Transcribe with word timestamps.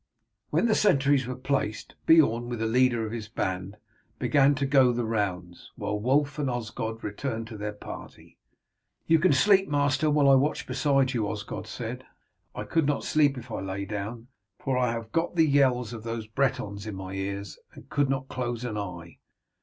When 0.49 0.65
the 0.65 0.73
sentries 0.73 1.27
were 1.27 1.35
placed, 1.35 1.93
Beorn, 2.07 2.49
with 2.49 2.57
the 2.57 2.65
leader 2.65 3.05
of 3.05 3.11
his 3.11 3.27
band, 3.29 3.77
began 4.17 4.55
to 4.55 4.65
go 4.65 4.91
the 4.91 5.05
rounds, 5.05 5.71
while 5.75 5.99
Wulf 5.99 6.39
and 6.39 6.49
Osgod 6.49 7.03
returned 7.03 7.45
to 7.49 7.55
their 7.57 7.73
party. 7.73 8.39
"You 9.05 9.19
can 9.19 9.31
sleep, 9.31 9.67
master, 9.69 10.09
while 10.09 10.27
I 10.27 10.33
watch 10.33 10.65
beside 10.65 11.13
you," 11.13 11.29
Osgod 11.29 11.67
said. 11.67 12.03
"I 12.55 12.63
could 12.63 12.87
not 12.87 13.03
sleep 13.03 13.37
if 13.37 13.51
I 13.51 13.61
lay 13.61 13.85
down, 13.85 14.29
for 14.57 14.75
I 14.75 14.91
have 14.91 15.11
got 15.11 15.35
the 15.35 15.45
yells 15.45 15.93
of 15.93 16.01
those 16.01 16.25
Bretons 16.25 16.87
in 16.87 16.95
my 16.95 17.13
ears, 17.13 17.59
and 17.73 17.87
could 17.87 18.09
not 18.09 18.27
close 18.27 18.63
an 18.65 18.79
eye." 18.79 19.19